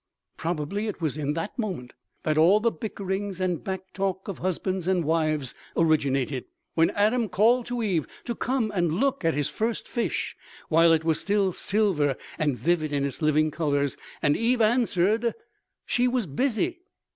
[0.35, 1.93] Probably it was in that moment
[2.23, 7.67] that all the bickerings and back talk of husbands and wives originated; when Adam called
[7.67, 10.35] to Eve to come and look at his First Fish
[10.69, 15.35] while it was still silver and vivid in its living colors; and Eve answered
[15.85, 16.79] she was busy.